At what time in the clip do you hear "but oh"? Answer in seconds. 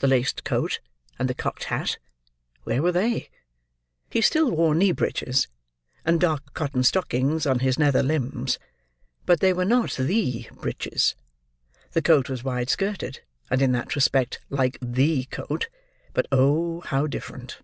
16.12-16.80